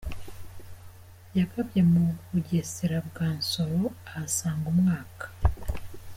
yagabye 1.37 1.81
mu 1.91 2.03
Bugesera 2.29 2.97
bwa 3.07 3.27
Nsoro; 3.37 3.81
ahasaga 4.09 4.65
umwaka. 4.73 5.25